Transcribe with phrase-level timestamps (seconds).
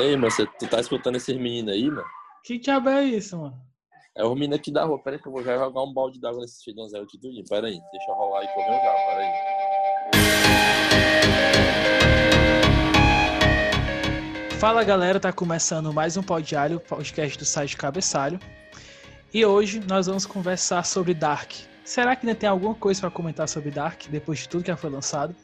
[0.00, 2.04] Ei, mano, você, tu tá escutando esses meninos aí, mano?
[2.44, 3.60] Que diabo é isso, mano?
[4.16, 5.02] É o menino aqui da rua.
[5.02, 7.42] Pera aí que eu vou já jogar um balde d'água nesse feijãozinho aqui tudinho.
[7.48, 8.92] Pera aí, deixa eu rolar aí que eu venho já.
[8.92, 9.32] Pera aí.
[14.60, 16.22] Fala galera, tá começando mais um
[16.56, 18.38] Alho, podcast do site Cabeçalho.
[19.34, 21.50] E hoje nós vamos conversar sobre Dark.
[21.84, 24.76] Será que ainda tem alguma coisa para comentar sobre Dark depois de tudo que já
[24.76, 25.34] foi lançado?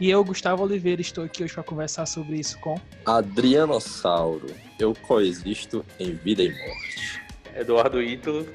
[0.00, 4.46] E eu, Gustavo Oliveira, estou aqui hoje para conversar sobre isso com Adrianossauro.
[4.78, 7.22] Eu coexisto em vida e morte.
[7.54, 8.48] Eduardo Ítalo.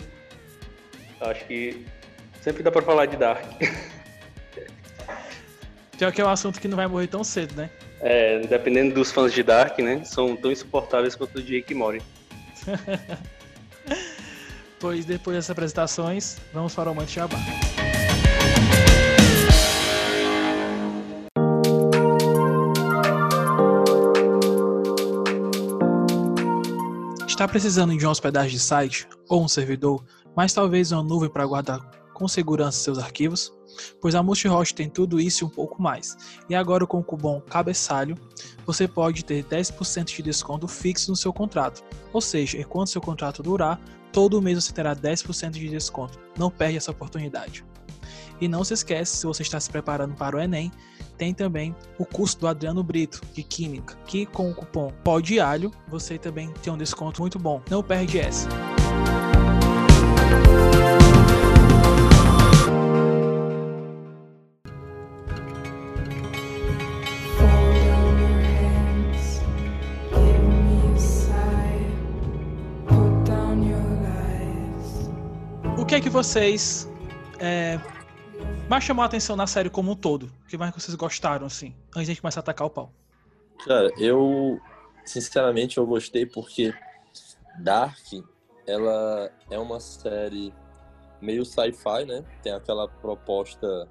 [1.22, 1.86] Acho que
[2.42, 3.46] sempre dá para falar de Dark.
[5.98, 7.70] Pior que é um assunto que não vai morrer tão cedo, né?
[8.02, 10.04] É, dependendo dos fãs de Dark, né?
[10.04, 12.02] São tão insuportáveis quanto o de Rick Mori.
[14.80, 17.38] pois depois dessas apresentações, vamos para o Mante Jabá.
[27.38, 30.04] Está precisando de uma hospedagem de site ou um servidor,
[30.36, 31.80] mas talvez uma nuvem para guardar
[32.12, 33.54] com segurança seus arquivos?
[34.02, 36.18] Pois a Multihost tem tudo isso e um pouco mais.
[36.50, 38.16] E agora com o cupom CABEÇALHO,
[38.66, 41.84] você pode ter 10% de desconto fixo no seu contrato.
[42.12, 43.80] Ou seja, enquanto seu contrato durar,
[44.12, 46.18] todo mês você terá 10% de desconto.
[46.40, 47.64] Não perde essa oportunidade.
[48.40, 50.72] E não se esqueça, se você está se preparando para o Enem,
[51.18, 56.18] tem também o curso do Adriano Brito, de Química, que com o cupom PODALHO você
[56.18, 57.62] também tem um desconto muito bom.
[57.70, 58.48] Não perde essa.
[75.78, 76.88] O que é que vocês
[77.40, 77.80] é,
[78.70, 80.32] mais chamou a atenção na série como um todo?
[80.44, 82.92] O que mais vocês gostaram, assim, antes de a gente começar a atacar o pau?
[83.66, 84.60] Cara, eu,
[85.06, 86.74] sinceramente, eu gostei porque
[87.60, 87.98] Dark,
[88.68, 90.54] ela é uma série
[91.22, 92.24] meio sci-fi, né?
[92.44, 93.88] Tem aquela proposta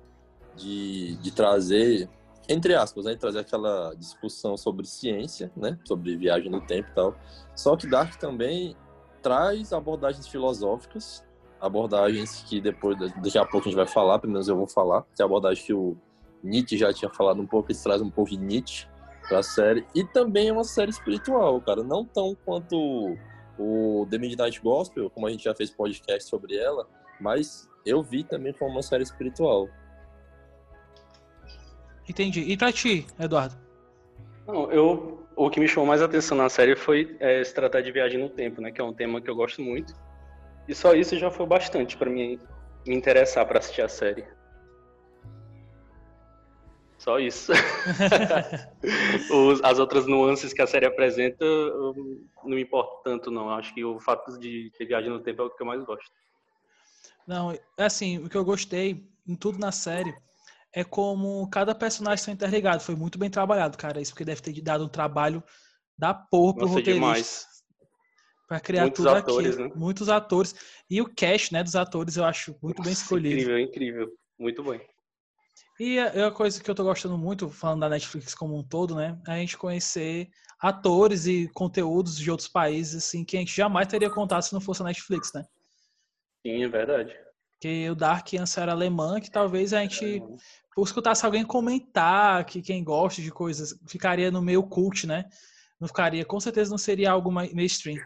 [0.54, 2.08] de, de trazer,
[2.48, 3.16] entre aspas, né?
[3.16, 5.78] Trazer aquela discussão sobre ciência, né?
[5.84, 7.16] Sobre viagem no tempo e tal.
[7.54, 8.76] Só que Dark também
[9.22, 11.25] traz abordagens filosóficas
[11.60, 15.02] abordagens que depois, daqui a pouco a gente vai falar, pelo menos eu vou falar.
[15.16, 15.96] Tem a abordagem que o
[16.42, 18.86] Nietzsche já tinha falado um pouco, eles trazem um pouco de Nietzsche
[19.28, 19.86] pra série.
[19.94, 21.82] E também é uma série espiritual, cara.
[21.82, 23.16] Não tão quanto
[23.58, 26.86] o The Midnight Gospel, como a gente já fez podcast sobre ela,
[27.20, 29.68] mas eu vi também como uma série espiritual.
[32.08, 32.40] Entendi.
[32.40, 33.56] E pra ti, Eduardo?
[34.46, 37.90] Não, eu, o que me chamou mais atenção na série foi é, se tratar de
[37.90, 38.70] viagem no tempo, né?
[38.70, 39.92] Que é um tema que eu gosto muito.
[40.68, 42.40] E só isso já foi bastante para mim
[42.86, 44.24] me interessar para assistir a série.
[46.98, 47.52] Só isso.
[49.30, 51.94] Os, as outras nuances que a série apresenta não
[52.44, 53.50] me importa tanto, não.
[53.50, 56.10] Acho que o fato de ter viagem no tempo é o que eu mais gosto.
[57.26, 60.16] Não, é assim, o que eu gostei em tudo na série
[60.72, 62.82] é como cada personagem está interligado.
[62.82, 64.00] Foi muito bem trabalhado, cara.
[64.00, 65.42] Isso porque deve ter dado um trabalho
[65.96, 66.94] da porra pro Nossa, roteirista.
[66.94, 67.55] Demais
[68.46, 69.62] para criar Muitos tudo atores, aqui.
[69.68, 69.72] Né?
[69.74, 70.54] Muitos atores.
[70.88, 73.34] E o cast né, dos atores eu acho muito Nossa, bem escolhido.
[73.34, 74.12] Incrível, incrível.
[74.38, 74.78] Muito bom.
[75.78, 78.94] E a, a, coisa que eu tô gostando muito, falando da Netflix como um todo,
[78.94, 79.18] né?
[79.26, 83.86] É a gente conhecer atores e conteúdos de outros países, assim, que a gente jamais
[83.86, 85.44] teria contato se não fosse a Netflix, né?
[86.46, 87.14] Sim, é verdade.
[87.60, 90.22] Que o Dark antes era alemã, que talvez a gente,
[90.74, 95.24] por escutasse alguém comentar que quem gosta de coisas, ficaria no meio cult, né?
[95.78, 97.98] Não ficaria, com certeza não seria algo mainstream.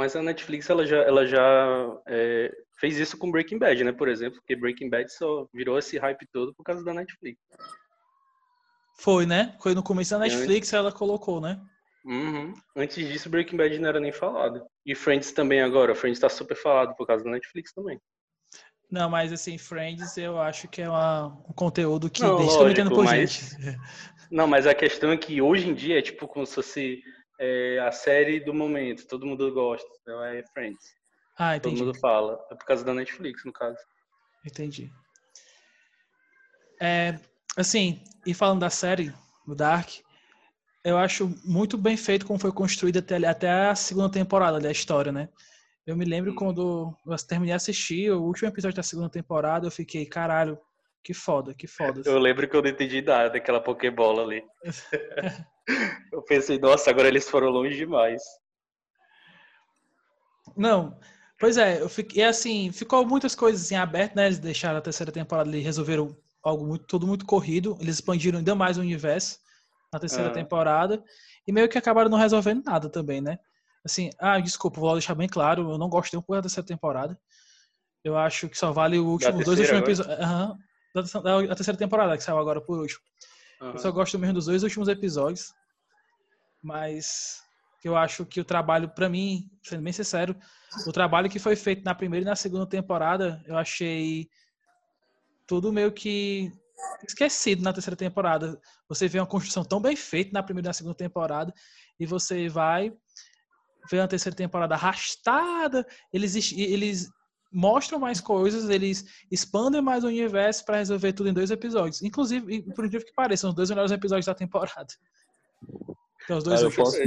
[0.00, 3.92] Mas a Netflix ela já, ela já é, fez isso com Breaking Bad, né?
[3.92, 7.38] Por exemplo, porque Breaking Bad só virou esse hype todo por causa da Netflix.
[8.98, 9.54] Foi, né?
[9.60, 11.60] Foi no começo da Netflix ela colocou, né?
[12.02, 12.54] Uhum.
[12.74, 14.64] Antes disso, Breaking Bad não era nem falado.
[14.86, 15.94] E Friends também agora.
[15.94, 18.00] Friends tá super falado por causa da Netflix também.
[18.90, 22.88] Não, mas assim, Friends eu acho que é uma, um conteúdo que não, deixa lógico,
[22.88, 23.30] por mas...
[23.30, 23.78] gente.
[24.30, 27.02] Não, mas a questão é que hoje em dia é tipo como se fosse
[27.42, 30.84] é a série do momento, todo mundo gosta, então é Friends.
[31.38, 31.78] Ah, entendi.
[31.78, 32.38] Todo mundo fala.
[32.50, 33.78] É por causa da Netflix, no caso.
[34.44, 34.92] Entendi.
[36.78, 37.18] É,
[37.56, 39.12] assim, e falando da série,
[39.46, 39.88] do Dark,
[40.84, 45.10] eu acho muito bem feito como foi construída até, até a segunda temporada da história,
[45.10, 45.30] né?
[45.86, 49.70] Eu me lembro quando eu terminei de assistir o último episódio da segunda temporada, eu
[49.70, 50.58] fiquei, caralho,
[51.02, 52.02] que foda, que foda.
[52.04, 54.42] Eu lembro que eu não entendi nada daquela Pokébola ali.
[56.12, 58.22] eu pensei, nossa, agora eles foram longe demais.
[60.56, 60.98] Não,
[61.38, 64.26] pois é, eu fiquei assim, ficou muitas coisas assim abertas, né?
[64.26, 68.54] Eles deixaram a terceira temporada ali, resolveram algo muito, tudo muito corrido, eles expandiram ainda
[68.54, 69.38] mais o universo.
[69.92, 71.02] na terceira temporada
[71.46, 73.38] e meio que acabaram não resolvendo nada também, né?
[73.84, 77.18] Assim, ah, desculpa, vou deixar bem claro, eu não gostei um pouco da terceira temporada.
[78.04, 80.18] Eu acho que só vale o último, os dois últimos episódios.
[80.18, 80.56] Uhum,
[80.94, 83.00] da, da, terceira temporada, que saiu agora por último.
[83.60, 83.72] Uhum.
[83.72, 85.52] Eu só gosto mesmo dos dois últimos episódios.
[86.62, 87.42] Mas
[87.82, 90.36] eu acho que o trabalho, para mim, sendo bem sincero,
[90.86, 94.28] o trabalho que foi feito na primeira e na segunda temporada, eu achei
[95.46, 96.52] tudo meio que
[97.06, 98.60] esquecido na terceira temporada.
[98.88, 101.52] Você vê uma construção tão bem feita na primeira e na segunda temporada,
[101.98, 102.92] e você vai
[103.90, 105.86] ver a terceira temporada arrastada.
[106.12, 107.10] Eles, eles
[107.52, 112.02] mostram mais coisas, eles expandem mais o universo para resolver tudo em dois episódios.
[112.02, 114.88] Inclusive, por incrível que pareça, são os dois melhores episódios da temporada.
[116.24, 116.98] Então, os dois ah, eu, posso,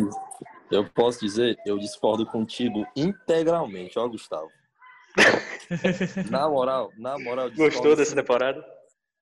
[0.72, 4.50] eu posso dizer, eu discordo contigo integralmente, ó, Gustavo.
[6.30, 7.52] na moral, na moral.
[7.52, 8.64] Gostou dessa temporada?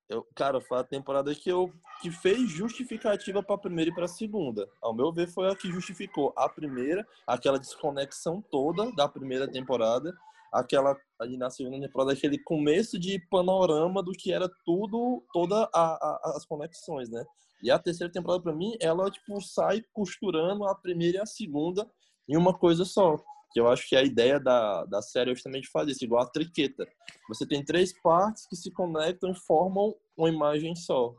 [0.10, 1.72] Eu, cara, foi a temporada que eu
[2.02, 4.68] que fez justificativa para a primeira e para a segunda.
[4.82, 10.12] Ao meu ver, foi a que justificou a primeira, aquela desconexão toda da primeira temporada,
[10.52, 16.46] aquela ali na segunda temporada aquele começo de panorama do que era tudo, toda as
[16.46, 17.24] conexões, né?
[17.64, 21.90] E a terceira temporada para mim, ela tipo sai costurando a primeira e a segunda
[22.28, 23.18] em uma coisa só
[23.52, 26.30] que eu acho que a ideia da, da série é justamente fazer isso, igual a
[26.30, 26.88] triqueta.
[27.28, 31.14] Você tem três partes que se conectam e formam uma imagem só.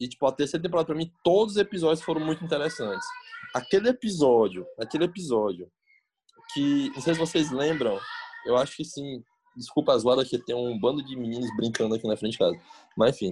[0.00, 3.06] E, tipo, a terceira temporada, pra mim, todos os episódios foram muito interessantes.
[3.54, 5.70] Aquele episódio, aquele episódio,
[6.52, 7.98] que, não sei se vocês lembram,
[8.46, 9.22] eu acho que sim,
[9.56, 12.56] desculpa as guardas que tem um bando de meninos brincando aqui na frente de casa.
[12.96, 13.30] Mas enfim,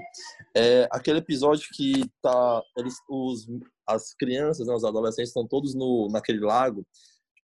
[0.55, 3.47] é aquele episódio que tá eles os
[3.87, 6.87] as crianças, né, os adolescentes estão todos no naquele lago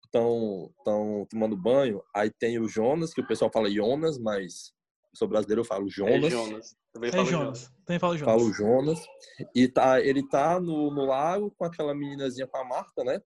[0.06, 4.74] estão estão tomando banho, aí tem o Jonas, que o pessoal fala Jonas, mas
[5.14, 6.26] sou brasileiro eu falo Jonas.
[6.26, 6.76] É Jonas.
[6.94, 7.46] Também falo é Jonas.
[7.60, 7.74] Jonas.
[7.86, 8.34] Também falo Jonas.
[8.34, 9.00] Falo Jonas.
[9.54, 13.22] E tá, ele tá no, no lago com aquela meninazinha com a Marta, né?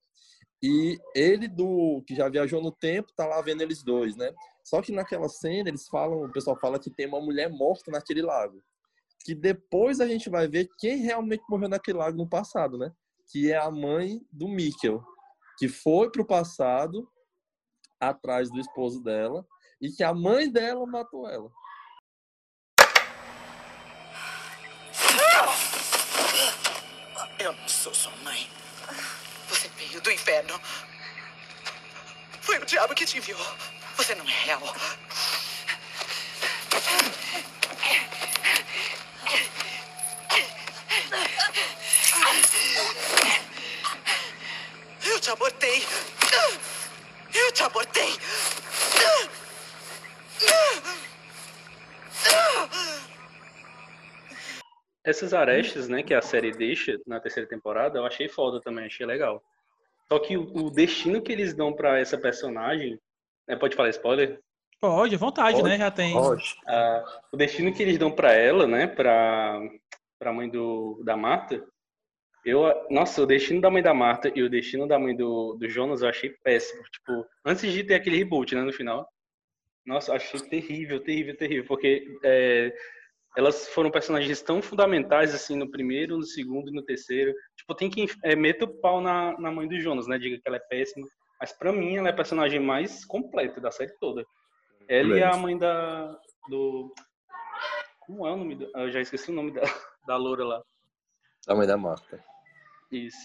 [0.64, 4.32] E ele do que já viajou no tempo tá lá vendo eles dois, né?
[4.64, 8.22] Só que naquela cena eles falam, o pessoal fala que tem uma mulher morta naquele
[8.22, 8.62] lago.
[9.26, 12.92] Que depois a gente vai ver quem realmente morreu naquele lago no passado, né?
[13.32, 15.04] Que é a mãe do Mikkel
[15.62, 17.08] que foi para o passado
[18.00, 19.46] atrás do esposo dela
[19.80, 21.52] e que a mãe dela matou ela.
[27.38, 28.50] Eu não sou sua mãe.
[29.92, 30.62] Veio do inferno.
[32.40, 33.38] Foi o diabo que te enviou.
[33.98, 34.62] Você não é real.
[45.20, 45.82] te abortei.
[47.34, 48.10] Eu te abortei.
[55.04, 59.06] Essas arestas, né, que a série deixa na terceira temporada, eu achei foda também, achei
[59.06, 59.44] legal.
[60.12, 63.00] Só que o, o destino que eles dão para essa personagem,
[63.48, 64.42] né, pode falar spoiler?
[64.78, 65.78] Pode, à vontade, né, pode, né?
[65.78, 66.14] Já tem.
[66.14, 66.56] Pode.
[66.68, 69.58] Ah, o destino que eles dão para ela, né, para
[70.20, 71.66] para mãe do da Marta,
[72.44, 75.70] eu, nossa, o destino da mãe da Marta e o destino da mãe do, do
[75.70, 76.84] Jonas eu achei péssimo.
[76.92, 79.08] Tipo, antes de ter aquele reboot, né, no final.
[79.86, 81.66] Nossa, eu achei terrível, terrível, terrível.
[81.66, 82.74] Porque é,
[83.36, 87.34] elas foram personagens tão fundamentais, assim, no primeiro, no segundo e no terceiro.
[87.56, 90.18] Tipo, tem que é, meter o pau na, na mãe do Jonas, né?
[90.18, 91.08] Diga que ela é péssima.
[91.40, 94.26] Mas pra mim, ela é a personagem mais completa da série toda.
[94.88, 96.18] Ela e a mãe da.
[96.50, 96.94] do.
[98.02, 98.56] Como é o nome?
[98.56, 99.62] Do, eu já esqueci o nome da,
[100.06, 100.62] da loura lá.
[101.48, 102.24] A mãe da Marta.
[102.92, 103.18] Isso.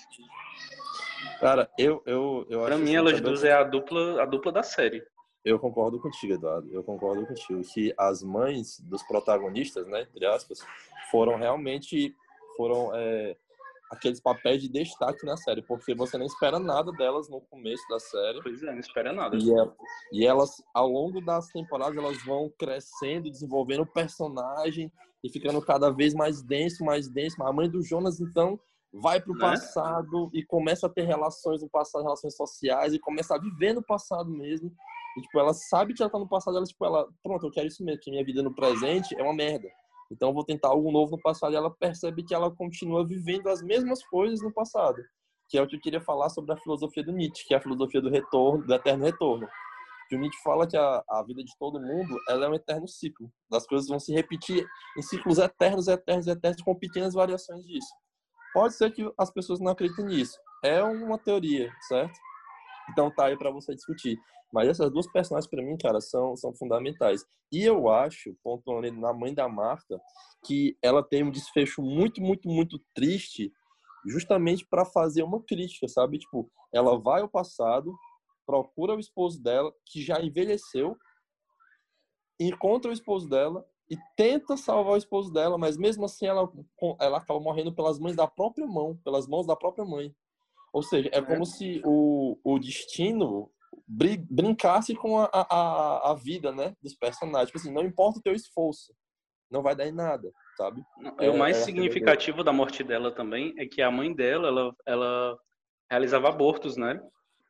[1.40, 4.62] Cara, eu, eu, eu pra mim, assim, elas duas é a dupla, a dupla da
[4.62, 5.02] série.
[5.46, 6.68] Eu concordo contigo, Eduardo.
[6.72, 10.58] Eu concordo contigo que as mães dos protagonistas, né, entre aspas,
[11.08, 12.12] foram realmente
[12.56, 13.36] foram é,
[13.88, 18.00] aqueles papéis de destaque na série, porque você não espera nada delas no começo da
[18.00, 18.42] série.
[18.42, 19.36] Pois é, não espera nada.
[19.36, 19.70] E, é,
[20.10, 24.90] e elas, ao longo das temporadas, elas vão crescendo, desenvolvendo o personagem
[25.22, 27.40] e ficando cada vez mais denso, mais denso.
[27.44, 28.58] A mãe do Jonas, então,
[28.92, 29.40] vai para o né?
[29.40, 33.82] passado e começa a ter relações no passado, relações sociais e começa a viver no
[33.82, 34.74] passado mesmo.
[35.16, 37.66] E, tipo, ela sabe que ela tá no passado, ela, tipo, ela, pronto, eu quero
[37.66, 39.68] isso mesmo, que minha vida no presente é uma merda.
[40.10, 43.48] Então eu vou tentar algo novo no passado e ela percebe que ela continua vivendo
[43.48, 45.02] as mesmas coisas no passado.
[45.48, 47.60] Que é o que eu queria falar sobre a filosofia do Nietzsche, que é a
[47.60, 49.48] filosofia do retorno, do eterno retorno.
[50.08, 52.86] Que o Nietzsche fala que a, a vida de todo mundo ela é um eterno
[52.86, 53.30] ciclo.
[53.52, 54.64] As coisas vão se repetir
[54.96, 57.92] em ciclos eternos, eternos, eternos, com pequenas variações disso.
[58.52, 60.38] Pode ser que as pessoas não acreditem nisso.
[60.64, 62.16] É uma teoria, certo?
[62.90, 64.16] Então tá aí para você discutir.
[64.52, 67.24] Mas essas duas personagens para mim, cara, são, são fundamentais.
[67.52, 70.00] E eu acho, pontuando na mãe da Marta,
[70.44, 73.52] que ela tem um desfecho muito, muito, muito triste
[74.06, 76.18] justamente para fazer uma crítica, sabe?
[76.18, 77.92] Tipo, ela vai ao passado,
[78.46, 80.96] procura o esposo dela, que já envelheceu,
[82.38, 86.50] encontra o esposo dela e tenta salvar o esposo dela, mas mesmo assim ela,
[87.00, 90.14] ela acaba morrendo pelas mãos da própria mão, pelas mãos da própria mãe.
[90.72, 93.50] Ou seja, é como se o, o destino
[93.86, 97.48] brincasse com a, a, a vida, né, dos personagens.
[97.48, 98.92] Tipo assim, não importa o teu esforço,
[99.50, 100.82] não vai dar em nada, sabe?
[101.20, 102.44] E o mais é, é significativo é...
[102.44, 105.38] da morte dela também é que a mãe dela, ela, ela
[105.90, 107.00] realizava abortos, né?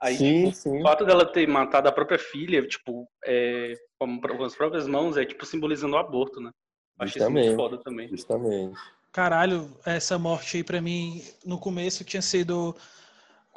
[0.01, 0.81] Aí, sim, tipo, sim.
[0.81, 5.17] o fato dela ter matado a própria filha, tipo, é, com, com as próprias mãos,
[5.17, 6.51] é tipo simbolizando o aborto, né?
[6.99, 8.09] Acho isso muito foda também.
[8.09, 8.79] Justamente.
[9.13, 12.77] Caralho, essa morte aí pra mim, no começo tinha sido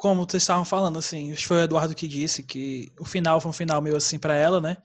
[0.00, 3.38] como vocês estavam falando, assim, acho que foi o Eduardo que disse que o final
[3.38, 4.78] foi um final meio assim para ela, né?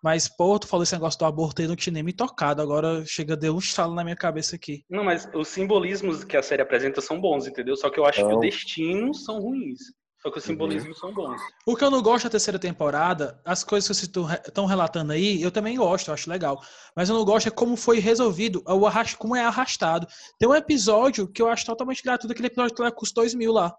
[0.00, 2.62] Mas, pô, tu falou esse negócio do aborto aí, não tinha nem me tocado.
[2.62, 4.84] Agora chega, deu um estalo na minha cabeça aqui.
[4.88, 7.76] Não, mas os simbolismos que a série apresenta são bons, entendeu?
[7.76, 9.80] Só que eu acho que o destino são ruins.
[10.20, 11.00] Só que os simbolismos uhum.
[11.00, 11.40] são bons.
[11.66, 15.42] O que eu não gosto da terceira temporada, as coisas que vocês estão relatando aí,
[15.42, 16.60] eu também gosto, eu acho legal.
[16.96, 19.16] Mas eu não gosto é como foi resolvido, o arrast...
[19.16, 20.06] como é arrastado.
[20.38, 23.74] Tem um episódio que eu acho totalmente gratuito, aquele episódio que custa dois mil lá.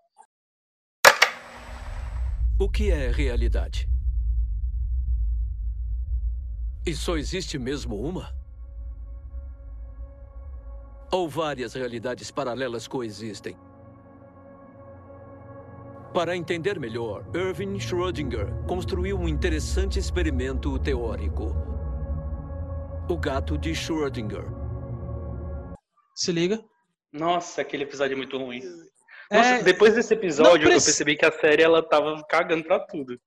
[2.63, 3.89] O que é realidade?
[6.85, 8.33] E só existe mesmo uma?
[11.11, 13.57] Ou várias realidades paralelas coexistem?
[16.13, 21.53] Para entender melhor, Irving Schrödinger construiu um interessante experimento teórico.
[23.09, 24.45] O gato de Schrödinger.
[26.15, 26.63] Se liga.
[27.11, 28.61] Nossa, aquele episódio é muito ruim.
[29.31, 29.63] Nossa, é...
[29.63, 33.19] depois desse episódio, eu percebi que a série ela tava cagando pra tudo.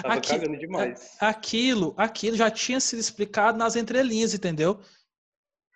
[0.00, 0.30] Tava Aqui...
[0.30, 1.16] cagando demais.
[1.20, 4.80] Aquilo, aquilo já tinha sido explicado nas entrelinhas, entendeu?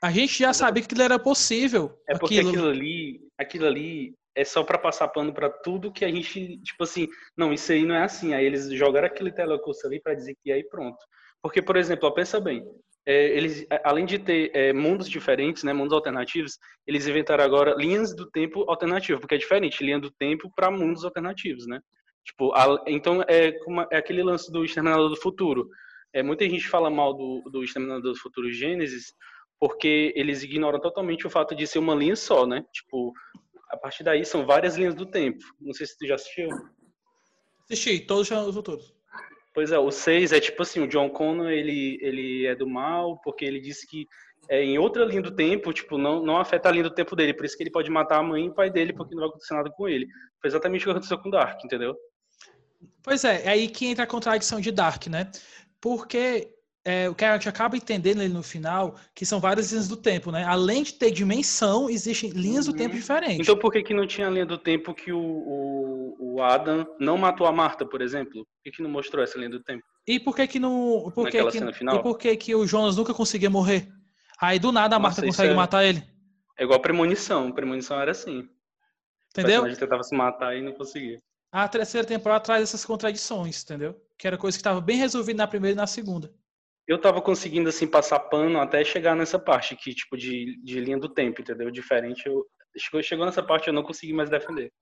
[0.02, 2.00] A gente já sabia que aquilo era possível.
[2.08, 6.04] É porque aquilo, aquilo ali, aquilo ali é só para passar pano para tudo que
[6.04, 8.32] a gente, tipo assim, não, isso aí não é assim.
[8.32, 10.98] Aí eles jogaram aquele telecurso ali para dizer que aí pronto.
[11.42, 12.64] Porque, por exemplo, ó, pensa bem,
[13.08, 18.14] é, eles, além de ter é, mundos diferentes, né, mundos alternativos, eles inventaram agora linhas
[18.14, 21.80] do tempo alternativo, porque é diferente, linha do tempo para mundos alternativos, né?
[22.22, 25.70] Tipo, a, então é, como, é aquele lance do Exterminador do Futuro.
[26.12, 29.14] É, muita gente fala mal do, do Exterminador do Futuro Gênesis,
[29.58, 32.62] porque eles ignoram totalmente o fato de ser uma linha só, né?
[32.74, 33.14] Tipo,
[33.70, 35.42] a partir daí são várias linhas do tempo.
[35.58, 36.50] Não sei se tu já assistiu.
[37.64, 38.97] Assisti, todos os futuros.
[39.58, 43.20] Pois é, o 6 é tipo assim, o John Connor, ele, ele é do mal,
[43.24, 44.06] porque ele disse que
[44.48, 47.34] é, em outra linha do tempo, tipo, não, não afeta a linha do tempo dele,
[47.34, 49.28] por isso que ele pode matar a mãe e o pai dele, porque não vai
[49.28, 50.06] acontecer nada com ele.
[50.40, 51.96] Foi exatamente o que aconteceu com o Dark, entendeu?
[53.02, 55.28] Pois é, é aí que entra a contradição de Dark, né?
[55.80, 59.88] Porque é, o que a gente acaba entendendo ali no final, que são várias linhas
[59.88, 60.44] do tempo, né?
[60.44, 62.72] Além de ter dimensão, existem linhas uhum.
[62.72, 63.00] do tempo uhum.
[63.00, 63.40] diferentes.
[63.40, 67.18] Então por que, que não tinha linha do tempo que o, o, o Adam não
[67.18, 68.46] matou a Marta, por exemplo?
[68.70, 69.82] Que, que não mostrou essa linha do tempo?
[70.06, 71.10] E por que que não...
[71.14, 73.88] Por que que, e por que que o Jonas nunca conseguia morrer?
[74.40, 75.56] Aí do nada a Marta Nossa, consegue é...
[75.56, 76.02] matar ele.
[76.58, 77.50] É igual a premonição.
[77.52, 78.48] Premonição era assim.
[79.30, 79.64] Entendeu?
[79.64, 81.20] A gente tentava se matar e não conseguia.
[81.50, 83.96] A terceira temporada traz essas contradições, entendeu?
[84.18, 86.30] Que era coisa que estava bem resolvida na primeira e na segunda
[86.88, 90.98] eu tava conseguindo, assim, passar pano até chegar nessa parte aqui, tipo, de, de linha
[90.98, 91.70] do tempo, entendeu?
[91.70, 92.46] Diferente, eu,
[92.78, 94.72] chegou, chegou nessa parte eu não consegui mais defender.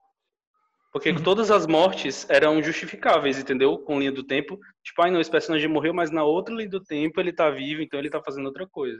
[0.96, 1.22] Porque uhum.
[1.22, 3.76] todas as mortes eram justificáveis, entendeu?
[3.76, 4.58] Com linha do tempo.
[4.82, 7.82] Tipo, ai não, esse personagem morreu, mas na outra linha do tempo ele tá vivo,
[7.82, 8.98] então ele tá fazendo outra coisa.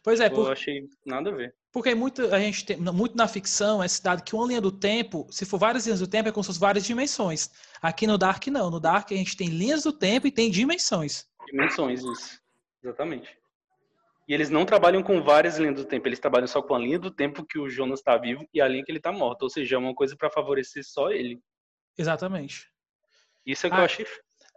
[0.00, 0.46] Pois é, por...
[0.46, 1.52] eu achei nada a ver.
[1.72, 5.26] Porque muito, a gente tem, muito na ficção é citado que uma linha do tempo,
[5.28, 7.50] se for várias linhas do tempo, é como se fossem várias dimensões.
[7.82, 8.70] Aqui no Dark, não.
[8.70, 11.26] No Dark a gente tem linhas do tempo e tem dimensões.
[11.50, 12.40] Dimensões, isso.
[12.80, 13.36] Exatamente.
[14.28, 16.98] E eles não trabalham com várias linhas do tempo, eles trabalham só com a linha
[16.98, 19.44] do tempo que o Jonas está vivo e a linha que ele está morto.
[19.44, 21.40] Ou seja, é uma coisa para favorecer só ele.
[21.96, 22.70] Exatamente.
[23.46, 24.06] Isso é que ah, eu achei.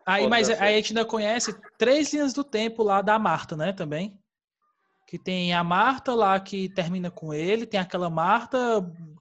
[0.06, 3.72] Aí, mas aí a gente ainda conhece três linhas do tempo lá da Marta, né?
[3.72, 4.20] Também.
[5.08, 8.58] Que tem a Marta lá que termina com ele, tem aquela Marta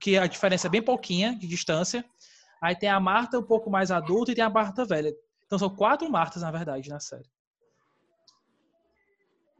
[0.00, 2.04] que a diferença é bem pouquinha de distância.
[2.60, 5.12] Aí tem a Marta um pouco mais adulta e tem a Marta velha.
[5.46, 7.30] Então são quatro Martas, na verdade, na série.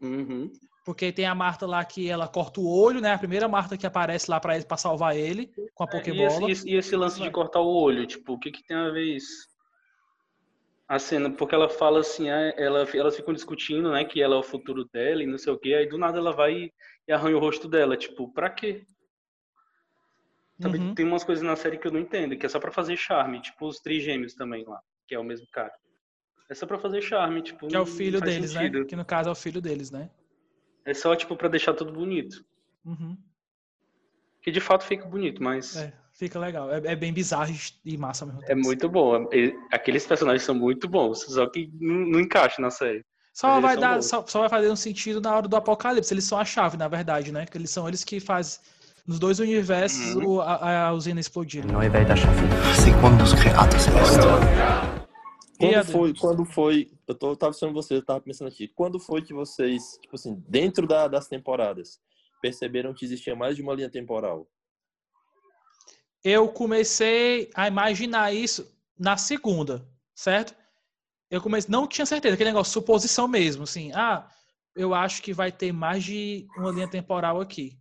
[0.01, 0.51] Uhum.
[0.85, 3.13] Porque tem a Marta lá que ela corta o olho, né?
[3.13, 6.49] A primeira Marta que aparece lá para ele para salvar ele com a é, Pokébola.
[6.49, 8.91] E esse, e esse, lance de cortar o olho, tipo, o que, que tem a
[8.91, 9.49] ver isso?
[10.89, 14.39] A cena, porque ela fala assim, é, ela, elas ficam discutindo, né, que ela é
[14.39, 16.73] o futuro dela e não sei o quê, aí do nada ela vai
[17.07, 18.85] e, arranha o rosto dela, tipo, pra quê?
[20.65, 20.95] Uhum.
[20.95, 23.41] Tem umas coisas na série que eu não entendo, que é só pra fazer charme,
[23.41, 25.73] tipo os trigêmeos também lá, que é o mesmo cara.
[26.51, 27.69] É só pra fazer charme, tipo.
[27.69, 28.61] Que é o filho deles, né?
[28.63, 28.81] sentido.
[28.81, 28.85] né?
[28.87, 30.11] Que no caso é o filho deles, né?
[30.85, 32.45] É só, tipo, pra deixar tudo bonito.
[32.85, 33.17] Uhum.
[34.43, 35.77] Que de fato fica bonito, mas.
[35.77, 36.71] É, Fica legal.
[36.71, 37.55] É, é bem bizarro
[37.85, 38.43] e massa mesmo.
[38.47, 39.29] É muito bom.
[39.33, 43.05] E- Aqueles personagens são muito bons, só que não, não encaixa na série.
[43.33, 46.13] Só vai dar, só, só vai fazer um sentido na hora do apocalipse.
[46.13, 47.47] Eles são a chave, na verdade, né?
[47.47, 48.61] Que eles são eles que fazem
[49.07, 50.27] nos dois universos Uhum.
[50.37, 51.65] o- a, a usina explodir.
[51.65, 52.43] No réveil d'Achafé.
[52.75, 54.19] C'est quando creato celeste.
[54.19, 54.90] E
[55.61, 58.99] Quando foi, quando foi, eu, tô, eu tava pensando você, eu tava pensando aqui, quando
[58.99, 62.01] foi que vocês, tipo assim, dentro da- das temporadas,
[62.41, 64.49] perceberam que existia mais de uma linha temporal?
[66.25, 70.55] Eu comecei a imaginar isso na segunda, certo?
[71.31, 74.29] Eu comecei, não tinha certeza, aquele negócio, suposição mesmo, assim, ah,
[74.75, 77.79] eu acho que vai ter mais de uma linha temporal aqui.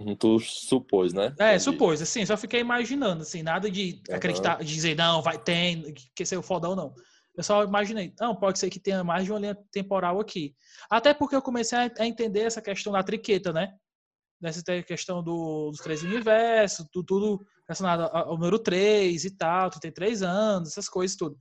[0.00, 1.34] Uhum, Tu supôs, né?
[1.38, 1.62] É, Entendi.
[1.62, 4.16] supôs, assim, só fiquei imaginando, assim, nada de Aham.
[4.16, 6.94] acreditar, de dizer, não, vai ter, que ser o fodão, não.
[7.36, 10.54] Eu só imaginei, não, pode ser que tenha mais de uma linha temporal aqui.
[10.90, 13.72] Até porque eu comecei a entender essa questão da triqueta, né?
[14.40, 19.68] Dessa te- questão do- dos três universos, tu- tudo relacionado ao número 3 e tal,
[19.70, 21.36] 33 anos, essas coisas tudo.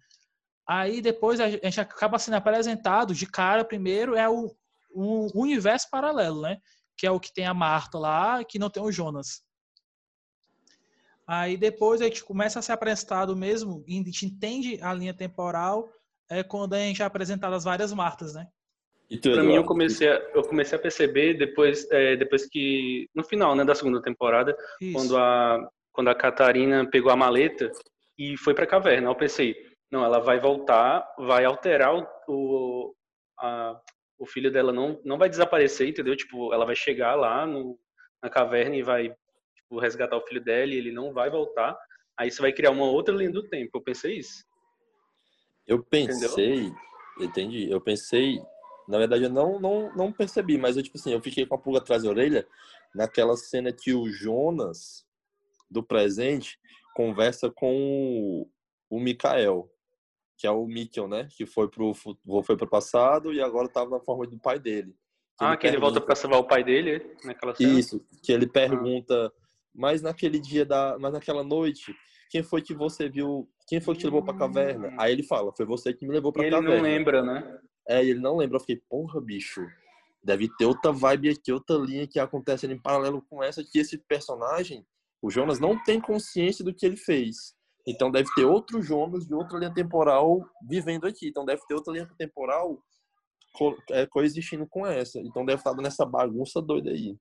[0.68, 4.54] Aí depois a gente acaba sendo apresentado de cara, primeiro, é o,
[4.94, 6.58] um universo paralelo, né?
[7.00, 9.42] Que é o que tem a Marta lá, que não tem o Jonas.
[11.26, 15.14] Aí depois a gente começa a ser apresentado mesmo, e a gente entende a linha
[15.14, 15.90] temporal,
[16.30, 18.50] é quando a gente é apresentado as várias Martas, né?
[19.22, 23.56] Pra mim, eu comecei, a, eu comecei a perceber depois, é, depois que, no final
[23.56, 24.94] né, da segunda temporada, Isso.
[24.94, 27.72] quando a, quando a Catarina pegou a maleta
[28.18, 29.10] e foi pra caverna.
[29.10, 29.56] Eu pensei,
[29.90, 32.96] não, ela vai voltar, vai alterar o, o,
[33.40, 33.80] a-
[34.20, 36.16] o filho dela, não, não vai desaparecer, entendeu?
[36.16, 37.80] Tipo, ela vai chegar lá no,
[38.22, 39.16] na caverna e vai
[39.56, 41.80] tipo, resgatar o filho dela e ele não vai voltar.
[42.18, 43.78] Aí isso vai criar uma outra linha do tempo.
[43.78, 44.44] Eu pensei isso.
[45.66, 46.70] Eu pensei,
[47.20, 48.42] entendi, eu pensei,
[48.88, 51.60] na verdade eu não, não, não percebi, mas eu tipo assim, eu fiquei com a
[51.60, 52.48] pulga atrás da orelha
[52.94, 55.06] naquela cena que o Jonas,
[55.70, 56.60] do presente,
[56.96, 58.50] conversa com o,
[58.90, 59.72] o Mikael,
[60.40, 61.28] que é o Mikkel, né?
[61.36, 62.16] Que foi pro, foi
[62.56, 64.96] pro passado e agora tava na forma do pai dele.
[65.38, 67.78] Ah, que ele volta pra salvar o pai dele naquela cena.
[67.78, 69.32] Isso, que ele pergunta,
[69.76, 71.94] mas naquele dia da, mas naquela noite,
[72.30, 73.50] quem foi que você viu?
[73.68, 74.88] Quem foi que te levou pra caverna?
[74.88, 74.96] Hum.
[74.98, 76.76] Aí ele fala, foi você que me levou pra E ele caverna.
[76.76, 77.60] não lembra, né?
[77.88, 78.56] É, ele não lembra.
[78.56, 79.66] Eu fiquei, porra, bicho.
[80.24, 83.98] Deve ter outra vibe aqui, outra linha que acontece em paralelo com essa, que esse
[83.98, 84.86] personagem,
[85.22, 87.56] o Jonas, não tem consciência do que ele fez.
[87.90, 91.28] Então deve ter outro Jonas de outra linha temporal vivendo aqui.
[91.30, 92.78] Então deve ter outra linha temporal
[93.54, 95.20] co é, coexistindo com essa.
[95.20, 97.16] Então deve estar nessa bagunça doida aí.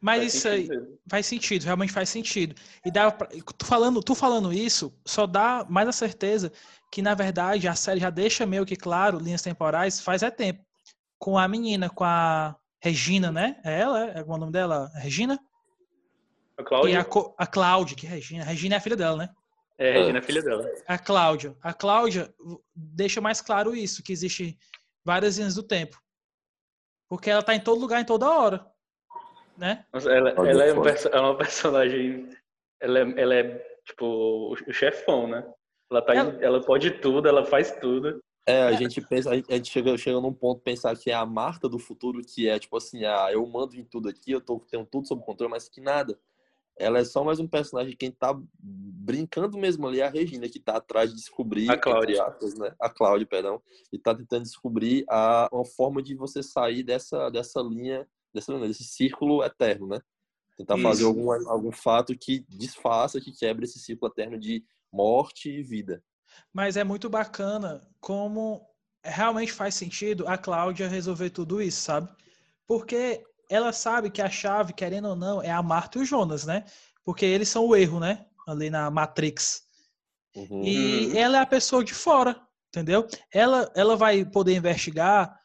[0.00, 0.98] Mas Faz isso aí mesmo.
[1.08, 2.54] faz sentido, realmente faz sentido.
[2.84, 6.52] E dá pra, tu falando, tu falando isso, só dá mais a certeza
[6.90, 10.62] que na verdade a série já deixa meio que claro linhas temporais faz é tempo.
[11.18, 13.60] Com a menina, com a Regina, né?
[13.64, 14.90] É ela, é é o nome dela?
[14.96, 15.38] Regina?
[16.58, 17.00] A E Cláudia?
[17.00, 18.42] a, Co- a Cláudia, que é Regina.
[18.42, 19.28] A Regina é a filha dela, né?
[19.82, 20.70] É, a Regina é filha dela.
[20.86, 21.56] A Cláudia.
[21.60, 22.32] A Cláudia
[22.74, 24.56] deixa mais claro isso, que existe
[25.04, 26.00] várias linhas do tempo.
[27.08, 28.66] Porque ela tá em todo lugar, em toda hora.
[29.56, 29.84] Né?
[29.92, 32.28] Ela, ela é, um é uma personagem.
[32.80, 35.44] Ela é, ela é, tipo, o, chefão, né?
[35.90, 38.22] Ela, tá em- Ela- ela pode tudo, ela faz tudo.
[38.46, 41.24] É, a gente pensa, a gente- chega, chega num ponto de pensar que é a
[41.26, 44.58] Marta do futuro, que é tipo assim, ah, eu mando em tudo aqui, eu tô,
[44.58, 46.18] tenho tudo sob controle, mas que nada.
[46.78, 50.58] Ela é só mais um personagem, quem tá brincando mesmo ali é a Regina, que
[50.58, 52.24] tá atrás de descobrir, A Cláudia.
[52.58, 52.74] né?
[52.80, 57.60] A Cláudia, perdão, e tá tentando descobrir a, uma forma de você sair dessa, dessa
[57.60, 60.00] linha, dessa, linha, desse círculo eterno, né?
[60.56, 61.08] Tentar fazer Isso.
[61.08, 66.02] algum, algum fato que desfaça, que quebre esse ciclo eterno de morte e vida.
[66.52, 68.66] Mas é muito bacana como
[69.04, 72.08] realmente faz sentido a Cláudia resolver tudo isso, sabe?
[72.66, 76.46] Porque ela sabe que a chave, querendo ou não, é a Marta e o Jonas,
[76.46, 76.64] né?
[77.04, 78.24] Porque eles são o erro, né?
[78.48, 79.62] Ali na Matrix.
[80.34, 80.64] Uhum.
[80.64, 83.06] E ela é a pessoa de fora, entendeu?
[83.30, 85.38] Ela, ela vai poder investigar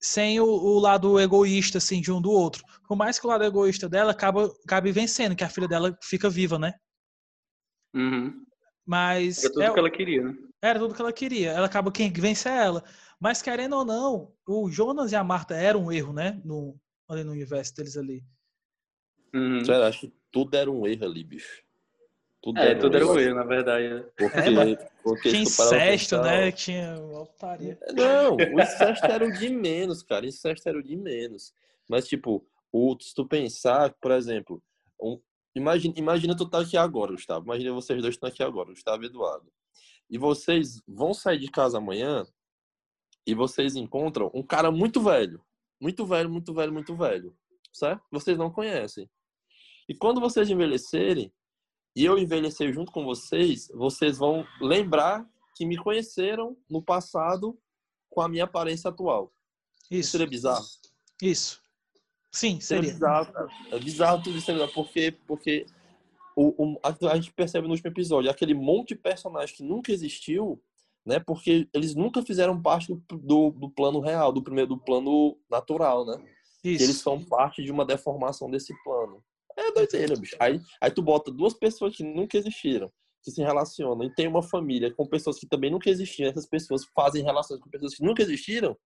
[0.00, 2.62] sem o, o lado egoísta, assim, de um do outro.
[2.86, 6.30] Por mais que o lado egoísta dela acaba, acabe vencendo, que a filha dela fica
[6.30, 6.74] viva, né?
[7.92, 8.44] Uhum.
[8.86, 10.34] Mas Era tudo é- que ela queria, né?
[10.62, 11.50] era tudo que ela queria.
[11.50, 12.84] Ela acaba quem vence é ela.
[13.18, 16.40] Mas querendo ou não, o Jonas e a Marta eram um erro, né?
[16.44, 18.24] No, ali no universo deles ali.
[19.34, 19.64] Uhum.
[19.64, 21.62] Sério, acho que tudo era um erro ali, bicho.
[22.40, 23.34] Tudo É, tudo era um erro.
[23.34, 23.88] na verdade.
[23.88, 24.00] né?
[24.16, 26.52] Porque, É, mas porque Tinha incesto, pensar, né?
[26.52, 27.78] Tinha altaria.
[27.94, 30.24] Não, o incesto era o de menos, cara.
[30.24, 31.52] O incesto era o de menos.
[31.88, 34.62] Mas, tipo, o, se tu pensar, por exemplo,
[35.02, 35.20] um,
[35.54, 37.44] imagina, imagina tu tá aqui agora, Gustavo.
[37.44, 39.50] Imagina vocês dois estão aqui agora, Gustavo e Eduardo.
[40.08, 42.26] E vocês vão sair de casa amanhã
[43.26, 45.42] e vocês encontram um cara muito velho.
[45.80, 47.36] Muito velho, muito velho, muito velho.
[47.72, 48.02] Certo?
[48.10, 49.08] Vocês não conhecem.
[49.88, 51.32] E quando vocês envelhecerem
[51.96, 57.58] e eu envelhecer junto com vocês, vocês vão lembrar que me conheceram no passado
[58.10, 59.32] com a minha aparência atual.
[59.90, 60.12] Isso.
[60.12, 60.64] Seria bizarro?
[61.22, 61.60] Isso.
[62.30, 62.90] Sim, seria.
[62.90, 63.48] É bizarro, cara.
[63.72, 65.66] É bizarro tudo isso, porque, porque
[66.36, 70.62] o, o, a, gente percebe no último episódio aquele monte de personagem que nunca existiu,
[71.04, 71.18] né?
[71.18, 76.22] Porque eles nunca fizeram parte do, do, plano real, do primeiro do plano natural, né?
[76.64, 79.22] Eles são parte de uma deformação desse plano.
[79.56, 80.36] É doideira, bicho.
[80.38, 82.90] Aí, aí tu bota duas pessoas que nunca existiram,
[83.22, 86.84] que se relacionam, e tem uma família com pessoas que também nunca existiram, essas pessoas
[86.94, 88.76] fazem relações com pessoas que nunca existiram.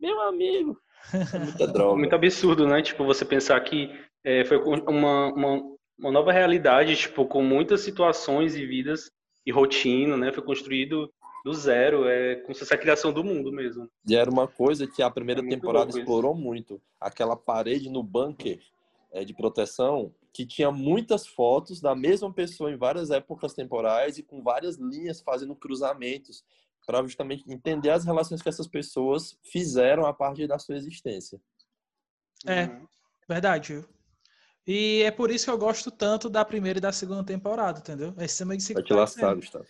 [0.00, 0.78] Meu amigo,
[1.12, 1.98] é muita droga.
[1.98, 2.82] Muito absurdo, né?
[2.82, 3.90] Tipo, você pensar que
[4.24, 5.62] é, foi uma, uma,
[5.98, 9.10] uma nova realidade, tipo, com muitas situações e vidas
[9.44, 10.32] e rotina, né?
[10.32, 11.12] Foi construído
[11.44, 13.90] do zero, é como se fosse a criação do mundo mesmo.
[14.06, 16.80] E era uma coisa que a primeira é temporada explorou muito.
[17.00, 18.60] Aquela parede no bunker
[19.10, 24.22] é, de proteção que tinha muitas fotos da mesma pessoa em várias épocas temporais e
[24.22, 26.42] com várias linhas fazendo cruzamentos
[26.86, 31.40] para justamente entender as relações que essas pessoas fizeram a partir da sua existência.
[32.46, 32.86] É, uhum.
[33.28, 33.84] verdade.
[34.66, 38.14] E é por isso que eu gosto tanto da primeira e da segunda temporada, entendeu?
[38.16, 39.66] É sistema de Vai te lascar, Gustavo.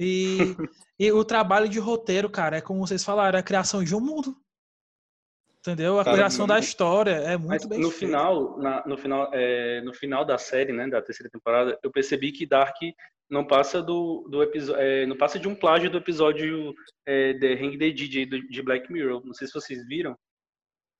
[0.00, 0.56] E,
[0.98, 4.00] e o trabalho de roteiro, cara, é como vocês falaram, é a criação de um
[4.00, 4.36] mundo.
[5.60, 6.00] Entendeu?
[6.00, 8.06] A cara, criação da história é muito bem no feito.
[8.06, 12.32] final, na, no final, é, no final da série, né, da terceira temporada, eu percebi
[12.32, 12.76] que Dark
[13.30, 16.74] não passa do, do episódio, é, não passa de um plágio do episódio
[17.06, 19.24] é, The Hang the DJ de Black Mirror.
[19.24, 20.18] Não sei se vocês viram.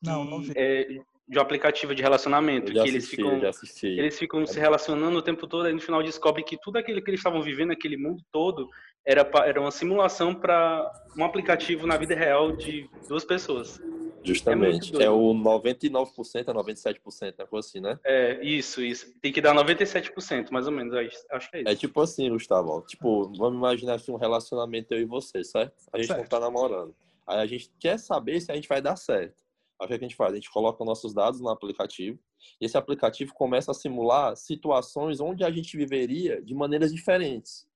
[0.00, 0.52] Não, não vi.
[0.56, 0.86] É,
[1.28, 3.40] de um aplicativo de relacionamento, que assisti, eles ficam,
[3.82, 7.10] eles ficam se relacionando o tempo todo, e no final descobre que tudo aquilo que
[7.10, 8.68] eles estavam vivendo, aquele mundo todo,
[9.04, 13.80] era, era uma simulação para um aplicativo na vida real de duas pessoas.
[14.24, 14.96] Justamente.
[15.00, 17.98] É, é o 99% a 97%, é coisa assim, né?
[18.04, 19.12] É, isso, isso.
[19.20, 20.94] Tem que dar 97%, mais ou menos.
[21.30, 21.68] Acho que é isso.
[21.68, 22.82] É tipo assim, Gustavo.
[22.82, 25.74] Tipo, vamos imaginar assim, um relacionamento eu e você, certo?
[25.92, 26.20] A gente certo.
[26.20, 26.94] não tá namorando.
[27.26, 29.42] Aí a gente quer saber se a gente vai dar certo.
[29.82, 30.32] Aí o que a gente faz?
[30.32, 32.16] A gente coloca nossos dados no aplicativo
[32.60, 37.66] e esse aplicativo começa a simular situações onde a gente viveria de maneiras diferentes.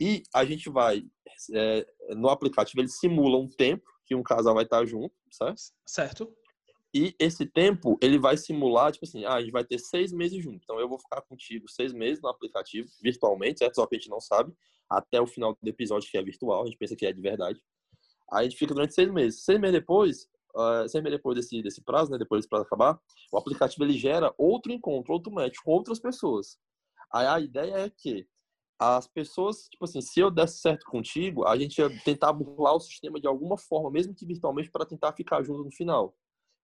[0.00, 1.04] E a gente vai,
[1.52, 5.60] é, no aplicativo, ele simula um tempo que um casal vai estar junto, certo?
[5.86, 6.34] Certo.
[6.94, 10.42] E esse tempo, ele vai simular, tipo assim, ah, a gente vai ter seis meses
[10.42, 10.60] junto.
[10.64, 13.74] Então, eu vou ficar contigo seis meses no aplicativo, virtualmente, certo?
[13.76, 14.52] Só que a gente não sabe,
[14.88, 17.62] até o final do episódio, que é virtual, a gente pensa que é de verdade.
[18.32, 19.44] Aí a gente fica durante seis meses.
[19.44, 22.98] Seis meses depois, uh, seis meses depois desse, desse prazo, né, depois desse prazo acabar,
[23.32, 26.58] o aplicativo, ele gera outro encontro, outro match com outras pessoas.
[27.12, 28.26] Aí a ideia é que
[28.78, 32.80] as pessoas, tipo assim, se eu desse certo contigo, a gente ia tentar burlar o
[32.80, 36.16] sistema de alguma forma, mesmo que virtualmente, para tentar ficar junto no final.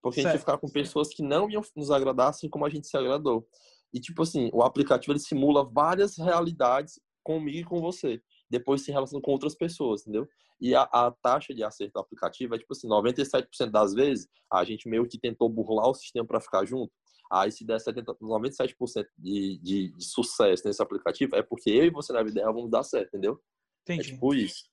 [0.02, 0.28] Porque certo.
[0.28, 2.86] a gente ia ficar com pessoas que não iam nos agradar assim como a gente
[2.86, 3.46] se agradou.
[3.92, 8.22] E, tipo assim, o aplicativo ele simula várias realidades comigo e com você.
[8.48, 10.28] Depois se relaciona com outras pessoas, entendeu?
[10.60, 14.64] E a, a taxa de acerto do aplicativo é, tipo assim, 97% das vezes a
[14.64, 16.92] gente meio que tentou burlar o sistema para ficar junto.
[17.30, 21.90] Aí se der 70, 97% de, de, de sucesso nesse aplicativo, é porque eu e
[21.90, 23.40] você na vida real vamos dar certo, entendeu?
[23.88, 24.10] É Entendi.
[24.10, 24.64] É tipo isso.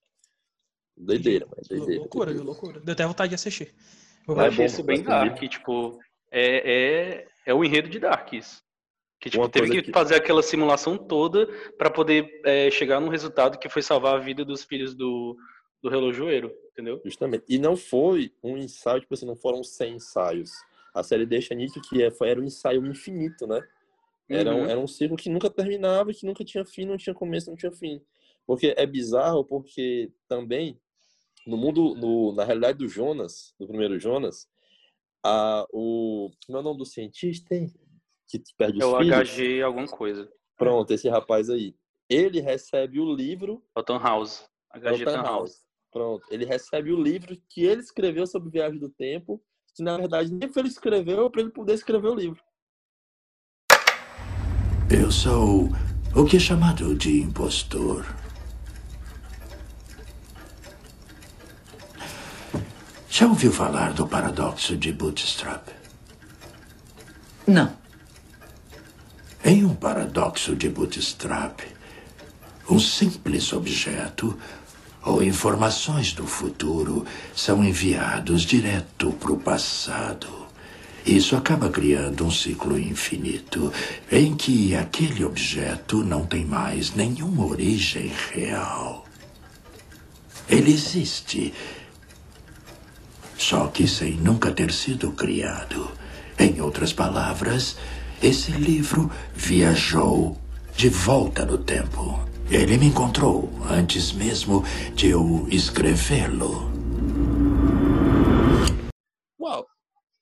[0.95, 2.01] Doideira, mas doideira.
[2.01, 2.45] Loucura, doideira.
[2.45, 2.79] loucura.
[2.79, 3.73] Deu até vontade de assistir.
[4.27, 5.99] Eu é achei isso bem dark, tipo,
[6.31, 8.63] é, é, é o enredo de Dark isso.
[9.23, 13.57] Que tipo, teve que, que, fazer aquela simulação toda para poder é, chegar num resultado
[13.57, 15.38] que foi salvar a vida dos filhos do,
[15.81, 16.99] do relojoeiro, entendeu?
[17.05, 17.45] Justamente.
[17.47, 20.51] E não foi um ensaio, tipo assim, não foram 100 ensaios
[20.93, 23.62] a série deixa nisso que é, era um ensaio infinito, né?
[24.29, 24.62] Era, uhum.
[24.62, 27.57] um, era um ciclo que nunca terminava, que nunca tinha fim, não tinha começo, não
[27.57, 28.01] tinha fim.
[28.45, 30.79] Porque é bizarro, porque também,
[31.47, 34.47] no mundo, no, na realidade do Jonas, do primeiro Jonas,
[35.23, 36.29] a, o.
[36.45, 37.73] Como é o nome do cientista, hein?
[38.39, 39.30] Que perde os é o filhos?
[39.30, 40.32] HG alguma coisa.
[40.58, 41.76] Pronto, esse rapaz aí.
[42.10, 43.63] Ele recebe o livro.
[43.76, 44.46] É o House.
[44.74, 45.28] HG House.
[45.28, 45.62] House.
[45.91, 46.26] Pronto.
[46.32, 49.41] Ele recebe o livro que ele escreveu sobre viagem do tempo
[49.76, 52.41] que na verdade nem foi ele escreveu para ele poder escrever o livro.
[54.89, 55.69] Eu sou
[56.15, 58.06] o que é chamado de impostor.
[63.10, 65.69] Já ouviu falar do paradoxo de Bootstrap?
[67.48, 67.83] Não.
[69.45, 71.60] Em um paradoxo de Bootstrap,
[72.69, 74.39] um simples objeto
[75.03, 80.29] ou informações do futuro são enviados direto para o passado.
[81.06, 83.69] Isso acaba criando um ciclo infinito
[84.10, 89.06] em que aquele objeto não tem mais nenhuma origem real.
[90.47, 91.53] Ele existe,
[93.38, 95.91] só que sem nunca ter sido criado.
[96.39, 97.75] Em outras palavras,
[98.23, 100.38] esse livro viajou
[100.73, 102.17] de volta no tempo.
[102.49, 104.63] Ele me encontrou antes mesmo
[104.95, 106.71] de eu escrevê-lo.
[109.38, 109.67] Uau!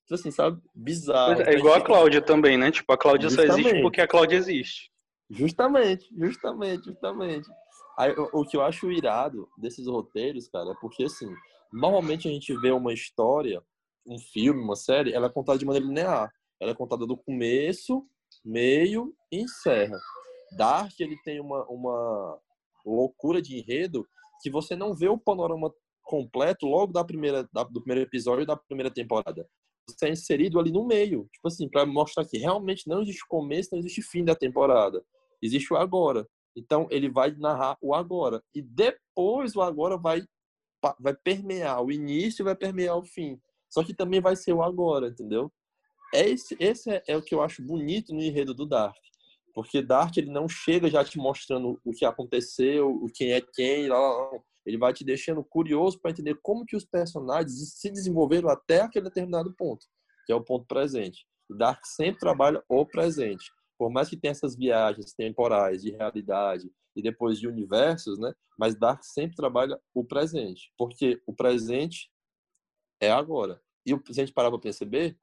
[0.01, 0.59] Tipo assim, sabe?
[0.73, 1.43] Bizarro.
[1.43, 2.71] É, é igual a Cláudia também, né?
[2.71, 3.83] Tipo, a Cláudia só existe Justamente.
[3.83, 4.89] porque a Cláudia existe.
[5.29, 7.47] Justamente, justamente, justamente.
[7.99, 11.31] Aí, o, o que eu acho irado desses roteiros, cara, é porque assim,
[11.71, 13.61] normalmente a gente vê uma história,
[14.07, 16.31] um filme, uma série, ela é contada de maneira linear.
[16.61, 18.07] Ela é contada do começo,
[18.45, 19.97] meio e encerra.
[20.55, 22.39] Dark, ele tem uma, uma
[22.85, 24.07] loucura de enredo
[24.41, 28.55] que você não vê o panorama completo logo da primeira, da- do primeiro episódio da
[28.55, 29.47] primeira temporada.
[29.89, 33.69] Você é inserido ali no meio, tipo assim, para mostrar que realmente não existe começo,
[33.71, 35.03] não existe fim da temporada.
[35.41, 36.27] Existe o agora.
[36.55, 40.23] Então ele vai narrar o agora e depois o agora vai
[40.99, 43.39] vai permear o início, vai permear o fim.
[43.69, 45.51] Só que também vai ser o agora, entendeu?
[46.13, 48.95] É esse, esse é, é o que eu acho bonito no enredo do Dark.
[49.53, 53.87] Porque Dark ele não chega já te mostrando o que aconteceu, o quem é quem,
[53.87, 54.39] lá, lá, lá.
[54.65, 59.05] ele vai te deixando curioso para entender como que os personagens se desenvolveram até aquele
[59.05, 59.85] determinado ponto,
[60.25, 61.25] que é o ponto presente.
[61.49, 63.51] O Dark sempre trabalha o presente.
[63.77, 68.33] Por mais que tenha essas viagens temporais de realidade e depois de universos, né?
[68.57, 72.09] Mas Dark sempre trabalha o presente, porque o presente
[73.01, 73.61] é agora.
[73.85, 75.17] E o- se a gente parar para perceber,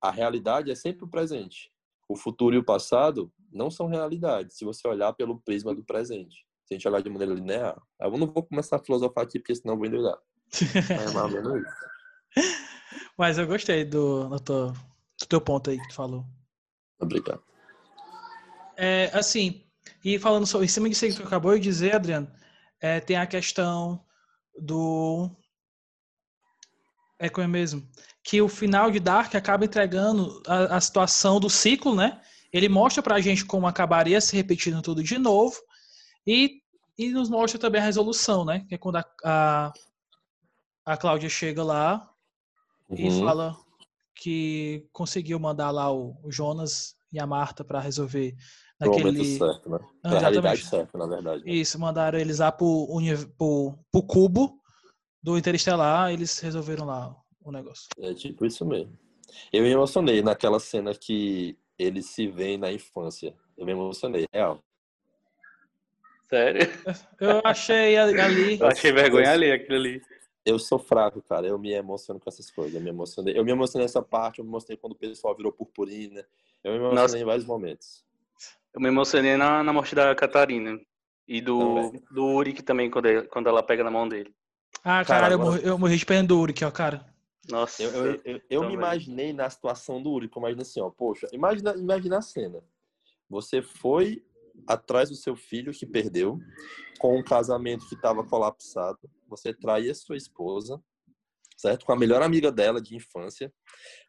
[0.00, 1.70] a realidade é sempre o presente.
[2.08, 6.46] O futuro e o passado não são realidades, se você olhar pelo prisma do presente.
[6.64, 7.80] Se a gente olhar de maneira linear.
[8.00, 10.18] Eu não vou começar a filosofar aqui, porque senão eu vou endoidar.
[10.90, 12.66] É mais ou menos isso.
[13.16, 16.24] Mas eu gostei do, do, teu, do teu ponto aí que tu falou.
[17.00, 17.42] Obrigado.
[18.76, 19.64] É, assim,
[20.04, 22.30] e falando sobre, em cima disso que tu acabou de dizer, Adriano,
[22.80, 24.04] é, tem a questão
[24.58, 25.30] do.
[27.18, 27.88] É como é mesmo?
[28.22, 32.20] Que o final de Dark acaba entregando a, a situação do ciclo, né?
[32.52, 35.56] Ele mostra pra gente como acabaria se repetindo tudo de novo
[36.26, 36.60] e,
[36.98, 38.64] e nos mostra também a resolução, né?
[38.68, 39.72] Que é quando a, a,
[40.84, 42.10] a Cláudia chega lá
[42.90, 43.20] e Uhum.
[43.20, 43.56] fala
[44.14, 48.34] que conseguiu mandar lá o, o Jonas e a Marta pra resolver
[48.80, 49.78] naquele certo, né?
[50.02, 51.44] Ah, realidade certa, na verdade.
[51.44, 51.52] né?
[51.52, 52.88] isso, mandaram eles lá pro,
[53.36, 54.60] pro, pro cubo
[55.26, 57.12] do Interestelar, eles resolveram lá
[57.42, 57.88] o negócio.
[57.98, 58.96] É tipo isso mesmo.
[59.52, 63.34] Eu me emocionei naquela cena que eles se veem na infância.
[63.58, 64.62] Eu me emocionei, real.
[66.30, 66.60] Sério?
[67.20, 68.60] Eu achei ali-.
[68.60, 70.02] Eu achei vergonha ali aquilo ali.
[70.44, 71.44] Eu sou fraco, cara.
[71.44, 72.74] Eu me emociono com essas coisas.
[72.76, 73.36] Eu me emocionei.
[73.36, 74.38] Eu me emocionei nessa parte.
[74.38, 76.24] Eu me emocionei quando o pessoal virou purpurina.
[76.62, 77.18] Eu me emocionei Nossa.
[77.18, 78.04] em vários momentos.
[78.72, 80.78] Eu me emocionei na, na morte da Catarina.
[81.26, 82.02] E do, Também.
[82.12, 84.32] do Uric também, quando, ele- quando ela pega na mão dele.
[84.88, 87.04] Ah, Cara, cara, eu, agora- morri, eu morri de pena do Uric, ó, cara.
[87.50, 87.82] Nossa.
[87.82, 90.30] Eu, eu, eu, eu me imaginei na situação do Uri.
[90.32, 90.88] Eu imaginei assim, ó.
[90.90, 92.62] Poxa, imagina, imagina a cena.
[93.28, 94.24] Você foi
[94.64, 96.38] atrás do seu filho que perdeu,
[97.00, 99.00] com um casamento que estava colapsado.
[99.28, 100.80] Você traía sua esposa,
[101.56, 101.84] certo?
[101.84, 103.52] Com a melhor amiga dela de infância.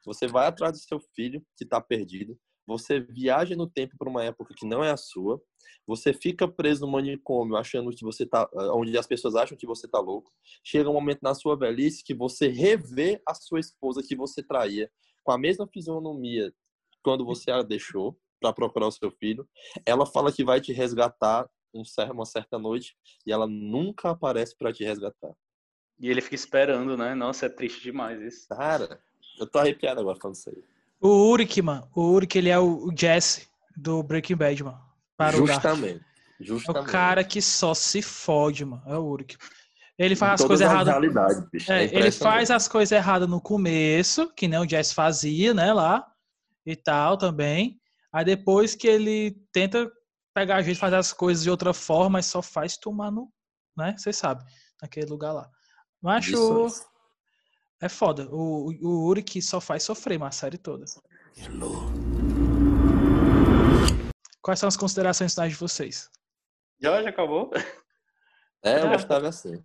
[0.06, 2.40] Você vai atrás do seu filho que está perdido.
[2.68, 5.42] Você viaja no tempo para uma época que não é a sua.
[5.88, 9.88] Você fica preso no manicômio achando que você tá, onde as pessoas acham que você
[9.88, 10.30] tá louco.
[10.64, 14.92] Chega um momento na sua velhice que você revê a sua esposa que você traía
[15.24, 16.54] com a mesma fisionomia
[17.02, 19.48] quando você a deixou para procurar o seu filho.
[19.86, 24.74] Ela fala que vai te resgatar um uma certa noite e ela nunca aparece para
[24.74, 25.34] te resgatar.
[26.00, 27.16] E ele fica esperando, né?
[27.16, 28.48] Nossa, é triste demais isso.
[28.50, 29.02] Cara,
[29.40, 30.64] eu tô arrepiado agora falando isso aí.
[31.00, 31.88] O Uric, mano.
[31.96, 34.80] O Uric, ele é o o Jesse do Breaking Bad, mano.
[35.16, 35.62] Para o Dark.
[35.62, 36.06] Justamente.
[36.40, 36.84] É Justamente.
[36.84, 38.84] o cara que só se fode, mano.
[38.86, 39.38] É o Uric.
[39.98, 40.96] Ele faz Em as coisas erradas.
[41.68, 45.74] É, É ele faz as coisas erradas no começo, que nem o Jess fazia, né,
[45.74, 46.06] lá
[46.66, 47.80] e tal também.
[48.14, 49.92] Aí depois que ele tenta
[50.36, 53.32] pegar a gente fazer as coisas de outra forma, mas só faz tomar no,
[53.76, 53.96] né?
[53.98, 54.46] Vocês sabem,
[54.82, 55.50] naquele lugar lá.
[56.00, 56.86] Mas acho Isso.
[57.82, 58.28] É foda.
[58.32, 60.86] O, o, o Uric só faz sofrer, mas a série toda.
[61.38, 61.92] Hello.
[64.42, 66.10] Quais são as considerações finais de vocês?
[66.80, 67.52] Já, já acabou?
[68.63, 68.94] É, o Ah.
[68.94, 69.63] Gustavo é assim.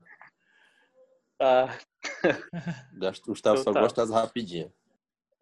[1.39, 1.79] Tá.
[3.27, 3.81] O Gustavo só Então tá.
[3.81, 4.71] gosta das rapidinhas.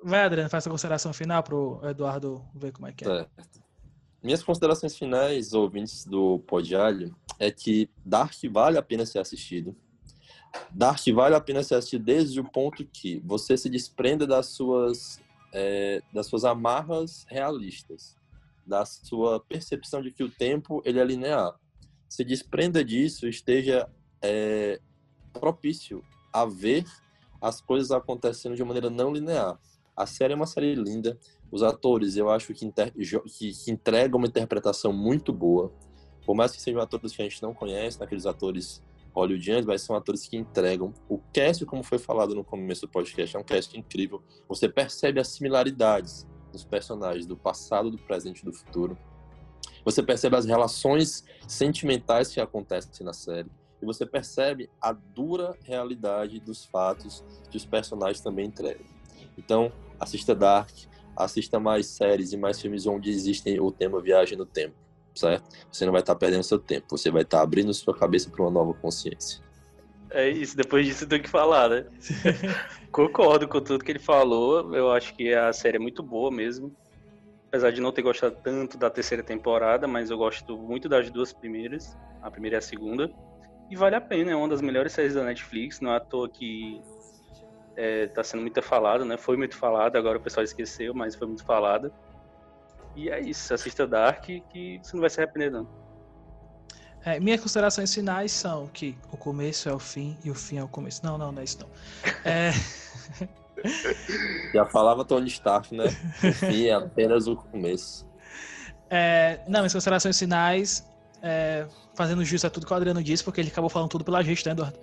[0.03, 3.07] Vai, Adriano, faz a consideração final pro Eduardo ver como é que é.
[3.07, 3.63] Certo.
[4.23, 9.75] Minhas considerações finais, ouvintes do Podialho, é que Dark vale a pena ser assistido.
[10.71, 15.21] Dark vale a pena ser assistido desde o ponto que você se desprenda das suas,
[15.53, 18.17] é, das suas amarras realistas,
[18.67, 21.55] da sua percepção de que o tempo ele é linear.
[22.09, 23.89] Se desprenda disso, esteja
[24.23, 24.81] é,
[25.33, 26.85] propício a ver
[27.41, 29.59] as coisas acontecendo de maneira não linear.
[29.97, 31.19] A série é uma série linda,
[31.51, 32.93] Os atores, eu acho que, inter...
[32.93, 35.73] que, que entregam uma interpretação muito boa.
[36.25, 38.81] Por mais que sejam atores que a gente não conhece, naqueles atores
[39.15, 40.93] hollywoodianos, mas são atores que entregam.
[41.09, 44.23] O cast, como foi falado no começo do podcast, é um cast incrível.
[44.49, 48.97] Você percebe as similaridades dos personagens do passado, do presente e do futuro.
[49.85, 53.51] Você percebe as relações sentimentais que acontecem na série.
[53.81, 58.85] E você percebe a dura realidade dos fatos que os personagens também entregam.
[59.39, 60.71] Então, assista Dark,
[61.17, 64.77] assista mais séries e mais filmes onde existem o tema viagem no tempo,
[65.21, 65.45] certo?
[65.71, 68.51] Você não vai estar perdendo seu tempo, você vai estar abrindo sua cabeça para uma
[68.51, 69.43] nova consciência.
[70.11, 71.87] É isso, depois disso tem que falar, né?
[72.91, 74.75] Concordo com tudo que ele falou.
[74.75, 76.75] Eu acho que a série é muito boa mesmo.
[77.47, 81.33] Apesar de não ter gostado tanto da terceira temporada, mas eu gosto muito das duas
[81.33, 83.11] primeiras, a primeira e a segunda.
[83.71, 86.29] E vale a pena, é uma das melhores séries da Netflix, não é à toa
[86.29, 86.81] que
[87.77, 89.17] é, tá sendo muito falada, né?
[89.17, 91.93] Foi muito falada, agora o pessoal esqueceu, mas foi muito falada.
[92.97, 95.67] E é isso, assista Dark que você não vai se arrepender não.
[97.05, 100.65] É, minhas considerações finais são que o começo é o fim e o fim é
[100.65, 101.01] o começo.
[101.05, 101.69] Não, não, não é isso não.
[102.25, 102.51] É...
[104.55, 105.85] Já falava Tony Stark, né?
[105.87, 108.07] O fim é apenas o começo.
[108.89, 110.87] É, não, minhas considerações finais,
[111.23, 114.23] é, fazendo justo a tudo que o Adriano disse, porque ele acabou falando tudo pela
[114.23, 114.79] gente, né, Eduardo?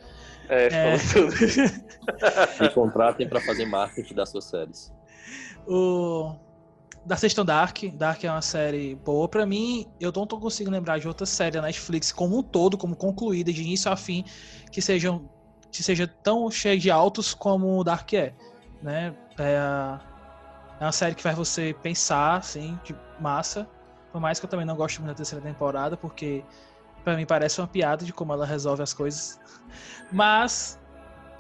[0.48, 0.98] É, é...
[0.98, 2.62] falou tudo.
[2.62, 4.93] Me contratem para fazer marketing das suas séries.
[5.67, 6.36] O
[7.08, 7.84] da Sexta Dark.
[7.93, 9.88] Dark é uma série boa para mim.
[10.00, 13.52] Eu não tô conseguindo lembrar de outra série da Netflix como um todo, como concluída,
[13.52, 14.26] de início a fim,
[14.72, 15.30] que sejam
[15.72, 18.34] que seja tão cheia de altos como Dark é,
[18.82, 19.15] né?
[19.38, 19.58] É,
[20.80, 23.67] é uma série que faz você pensar, assim, de massa.
[24.12, 26.43] Por mais que eu também não goste muito da terceira temporada, porque
[27.04, 29.39] para mim parece uma piada de como ela resolve as coisas.
[30.12, 30.80] Mas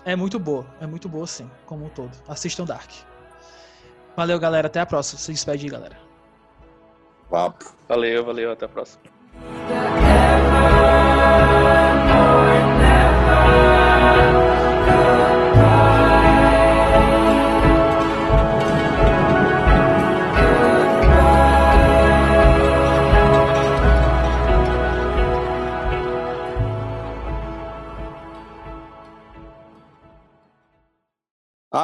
[0.05, 2.11] é muito boa, é muito boa sim, como um todo.
[2.27, 2.91] Assistam Dark.
[4.17, 4.65] Valeu, galera.
[4.65, 5.19] Até a próxima.
[5.19, 5.95] Se despede aí, galera.
[7.29, 7.65] Papo.
[7.87, 8.51] Valeu, valeu.
[8.51, 9.03] Até a próxima.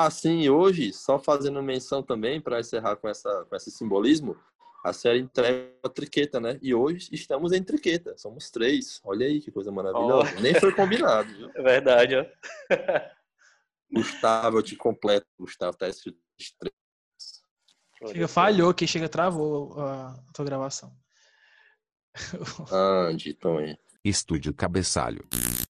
[0.06, 4.38] Ah, sim, hoje, só fazendo menção também, para encerrar com, essa, com esse simbolismo,
[4.84, 6.60] a série entrega a triqueta, né?
[6.62, 9.00] E hoje estamos em triqueta, somos três.
[9.06, 10.34] Olha aí que coisa maravilhosa.
[10.38, 10.42] Oh.
[10.42, 11.50] Nem foi combinado, viu?
[11.56, 12.26] É verdade, ó.
[13.90, 15.26] Gustavo, eu te completo.
[15.40, 16.20] Gustavo, tá escrito
[16.60, 16.76] três.
[18.12, 20.94] Chega, falhou que chega, travou a tua gravação.
[22.70, 23.80] Ande, Tony.
[24.04, 25.26] Estúdio Cabeçalho.